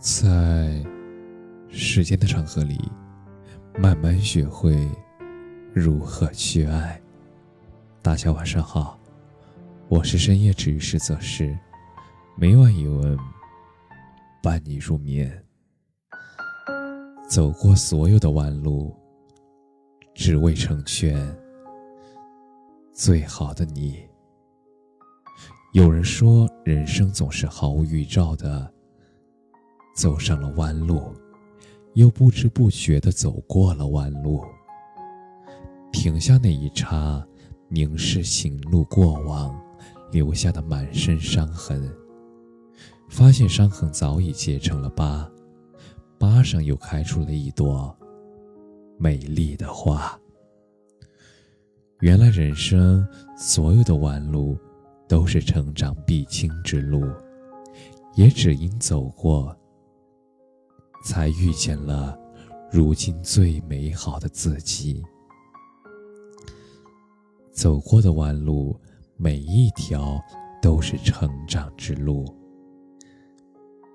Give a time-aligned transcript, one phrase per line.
[0.00, 0.82] 在
[1.68, 2.90] 时间的长河里，
[3.78, 4.88] 慢慢学会
[5.74, 6.98] 如何去爱。
[8.00, 8.98] 大家晚上好，
[9.88, 11.54] 我是深夜治愈师则是，
[12.34, 13.14] 每晚一文
[14.42, 15.30] 伴你入眠。
[17.28, 18.96] 走过所有的弯路，
[20.14, 21.30] 只为成全
[22.90, 24.02] 最好的你。
[25.74, 28.72] 有人说，人生总是毫无预兆的。
[30.00, 31.12] 走上了弯路，
[31.92, 34.42] 又不知不觉地走过了弯路。
[35.92, 37.22] 停下那一刹，
[37.68, 39.54] 凝视行路过往，
[40.10, 41.86] 留下的满身伤痕。
[43.10, 45.30] 发现伤痕早已结成了疤，
[46.18, 47.94] 疤上又开出了一朵
[48.96, 50.18] 美丽的花。
[51.98, 53.06] 原来人生
[53.36, 54.56] 所有的弯路，
[55.06, 57.04] 都是成长必经之路，
[58.14, 59.54] 也只因走过。
[61.02, 62.18] 才遇见了
[62.70, 65.02] 如今最美好的自己。
[67.52, 68.78] 走过的弯路，
[69.16, 70.18] 每一条
[70.62, 72.24] 都是成长之路。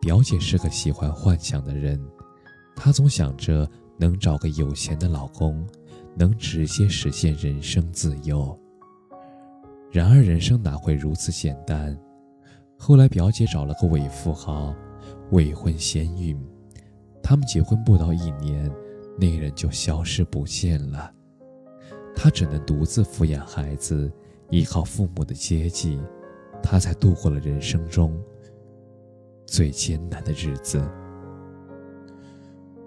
[0.00, 2.00] 表姐是个喜欢幻想的人，
[2.76, 5.66] 她总想着能找个有钱的老公，
[6.14, 8.56] 能直接实现人生自由。
[9.90, 11.98] 然而人生哪会如此简单？
[12.76, 14.72] 后来表姐找了个伪富豪，
[15.32, 16.38] 未婚先孕。
[17.28, 18.74] 他们结婚不到一年，
[19.18, 21.12] 那人就消失不见了。
[22.16, 24.10] 他只能独自抚养孩子，
[24.48, 26.00] 依靠父母的接济，
[26.62, 28.18] 他才度过了人生中
[29.44, 30.82] 最艰难的日子。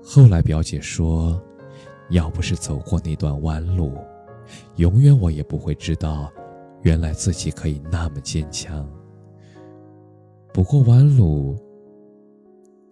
[0.04, 1.40] 后来表姐说
[2.10, 3.94] ：“要不是走过那段弯路，
[4.78, 6.34] 永远我也不会知道，
[6.82, 8.90] 原来自己可以那么坚强。
[10.52, 11.56] 不过弯路，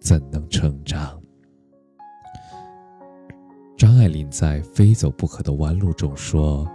[0.00, 1.19] 怎能成长？”
[4.00, 6.66] 张爱玲在《非走不可的弯路》中说：“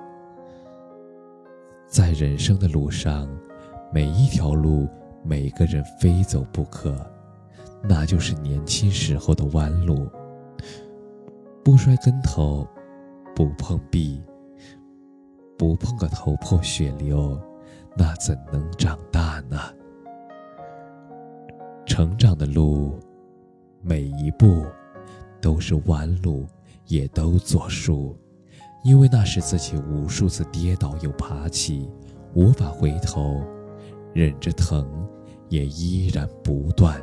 [1.90, 3.28] 在人生的路上，
[3.92, 4.88] 每一条路，
[5.24, 6.96] 每个人非走不可，
[7.82, 10.08] 那就是年轻时候的弯路。
[11.64, 12.64] 不摔跟头，
[13.36, 14.22] 不碰壁，
[15.58, 17.42] 不碰个头破血流，
[17.98, 19.58] 那怎能长大呢？
[21.88, 23.00] 成长的路，
[23.82, 24.64] 每一步
[25.42, 26.46] 都是弯路。”
[26.88, 28.18] 也都作数，
[28.84, 31.90] 因为那是自己无数次跌倒又爬起，
[32.34, 33.44] 无法回头，
[34.14, 34.88] 忍着疼，
[35.50, 37.02] 也依然不断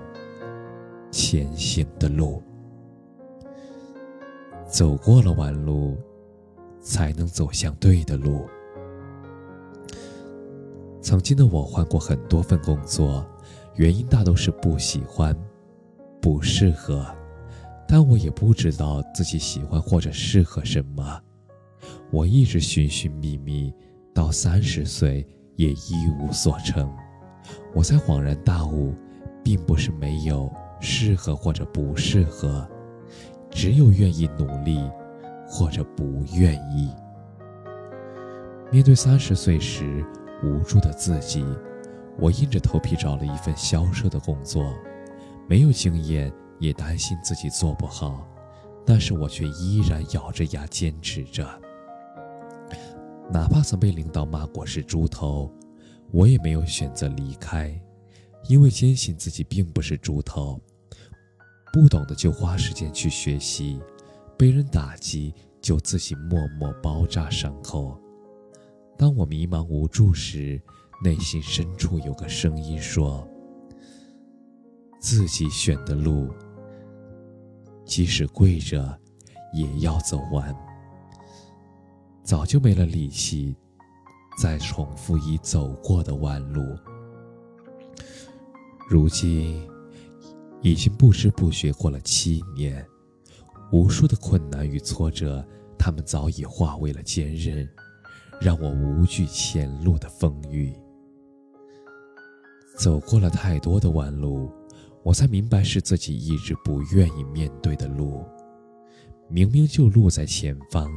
[1.11, 2.43] 前行的路。
[4.67, 5.97] 走过了弯路，
[6.81, 8.47] 才能走向对的路。
[11.01, 13.27] 曾经的我换过很多份工作，
[13.75, 15.37] 原因大都是不喜欢，
[16.21, 17.05] 不适合。
[17.93, 21.21] 但我也不知道自己喜欢或者适合什么，
[22.11, 23.71] 我一直寻寻觅觅，
[24.15, 25.27] 到三十岁
[25.57, 26.91] 也一无所成，
[27.75, 28.95] 我才恍然大悟，
[29.45, 32.67] 并不是没有适合或者不适合，
[33.51, 34.81] 只有愿意努力，
[35.47, 36.91] 或者不愿意。
[38.71, 40.03] 面对三十岁时
[40.43, 41.45] 无助的自己，
[42.19, 44.73] 我硬着头皮找了一份销售的工作，
[45.47, 46.33] 没有经验。
[46.63, 48.25] 也担心自己做不好，
[48.87, 51.45] 但是我却依然咬着牙坚持着。
[53.29, 55.53] 哪怕曾被领导骂过是猪头，
[56.13, 57.77] 我也没有选择离开，
[58.49, 60.61] 因为坚信自己并不是猪头。
[61.73, 63.81] 不懂的就花时间去学习，
[64.39, 68.01] 被人打击就自己默默包扎伤口。
[68.97, 70.63] 当我迷茫无助时，
[71.03, 73.27] 内心深处有个声音说
[75.03, 76.33] ：“自己选的路。”
[77.95, 78.99] 即使跪着，
[79.53, 80.57] 也要走完。
[82.23, 83.55] 早就没了力气，
[84.41, 86.63] 再重复已走过的弯路。
[88.89, 89.69] 如今，
[90.63, 92.83] 已经不知不觉过了七年，
[93.73, 95.47] 无数的困难与挫折，
[95.79, 97.69] 他们早已化为了坚韧，
[98.41, 100.75] 让我无惧前路的风雨。
[102.79, 104.51] 走过了太多的弯路。
[105.03, 108.25] 我才明白，是自己一直不愿意面对的路。
[109.29, 110.91] 明明就路在前方，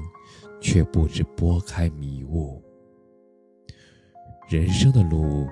[0.61, 2.61] 却不知拨开迷雾。
[4.47, 5.47] 人生的路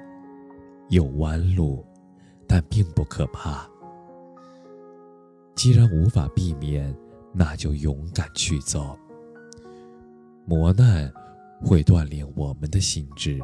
[0.89, 1.83] 有弯路，
[2.47, 3.67] 但并不可怕。
[5.55, 6.95] 既然无法避免，
[7.33, 8.97] 那就勇敢去走。
[10.45, 11.11] 磨难
[11.61, 13.39] 会锻炼我们的心智，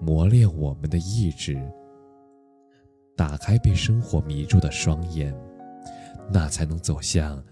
[0.00, 1.60] 磨练我们的意志。
[3.20, 5.38] 打开被生活迷住的双眼，
[6.32, 7.44] 那才能走向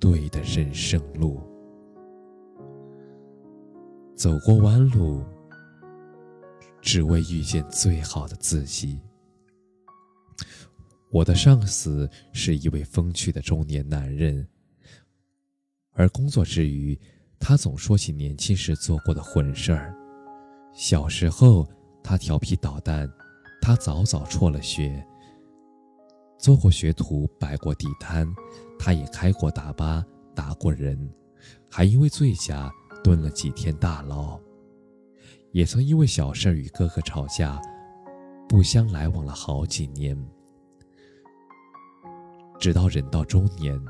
[0.00, 1.40] 对的人生路。
[4.16, 5.24] 走过弯路，
[6.80, 9.00] 只为遇见最好的自己。
[11.12, 14.44] 我的上司是一位风趣的中年男人，
[15.92, 16.98] 而工作之余，
[17.38, 19.94] 他总说起年轻时做过的混事儿。
[20.74, 21.64] 小时候，
[22.02, 23.08] 他调皮捣蛋，
[23.60, 25.06] 他早早辍了学，
[26.42, 28.28] 做过学徒，摆过地摊，
[28.76, 30.04] 他也开过大巴，
[30.34, 30.98] 打过人，
[31.70, 32.68] 还因为醉驾
[33.04, 34.40] 蹲了几天大牢，
[35.52, 37.62] 也曾因为小事与哥哥吵架，
[38.48, 40.20] 不相来往了好几年。
[42.58, 43.80] 直到人到中年，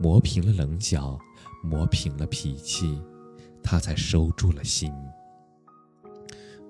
[0.00, 1.16] 磨平了棱角，
[1.62, 3.00] 磨平了脾气，
[3.62, 4.92] 他才收住了心。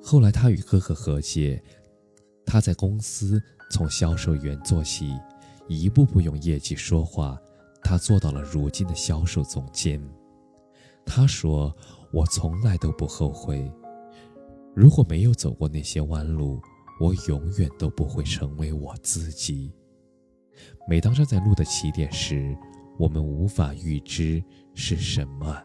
[0.02, 1.62] 后来他与哥哥和解，
[2.44, 5.12] 他在公司从销售员做起，
[5.68, 7.38] 一步步用业绩说话，
[7.82, 10.00] 他做到了如今的销售总监。
[11.04, 11.74] 他说
[12.12, 13.70] ：“我从来都不后悔，
[14.74, 16.60] 如果没有走过那些弯路，
[17.00, 19.72] 我永远都不会成为我自己。”
[20.88, 22.56] 每当站在路的起点时，
[22.98, 24.42] 我们无法预知
[24.74, 25.62] 是什么，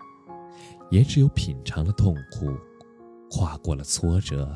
[0.89, 2.51] 也只有品尝了痛苦，
[3.29, 4.55] 跨过了挫折，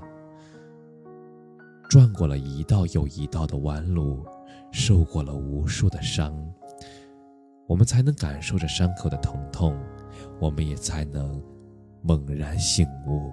[1.95, 4.21] 转过了一道又一道的弯路，
[4.69, 6.35] 受过了无数的伤，
[7.67, 9.73] 我们才能感受着伤口的疼痛，
[10.37, 11.41] 我们也才能
[12.01, 13.31] 猛然醒悟，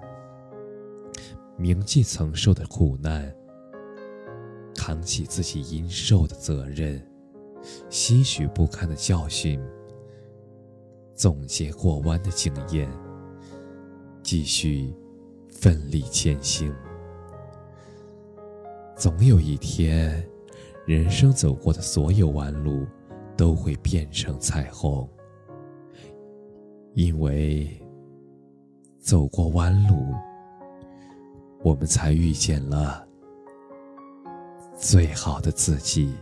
[1.57, 3.29] 铭记曾受的苦难。
[4.73, 7.05] 扛起自己应受的责任，
[7.89, 9.61] 吸取不堪的教训，
[11.13, 12.89] 总结过弯的经验，
[14.23, 14.95] 继续
[15.51, 16.73] 奋力前行。
[18.95, 20.23] 总有一天，
[20.85, 22.85] 人生走过的所有弯路
[23.35, 25.07] 都会变成彩虹，
[26.93, 27.67] 因为
[28.99, 30.13] 走过弯路，
[31.63, 33.05] 我们才遇见了。
[34.75, 36.13] 最好的自己。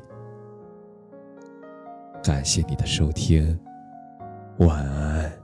[2.23, 3.59] 感谢你的收听，
[4.59, 5.41] 晚安。